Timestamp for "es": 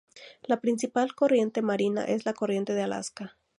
2.05-2.25